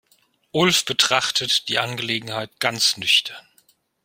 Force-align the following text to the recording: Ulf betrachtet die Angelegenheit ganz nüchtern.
Ulf 0.49 0.83
betrachtet 0.85 1.69
die 1.69 1.77
Angelegenheit 1.77 2.59
ganz 2.59 2.97
nüchtern. 2.97 3.47